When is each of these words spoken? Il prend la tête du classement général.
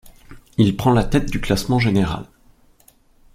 Il 0.57 0.77
prend 0.77 0.93
la 0.93 1.03
tête 1.03 1.29
du 1.29 1.39
classement 1.39 1.77
général. 1.77 2.27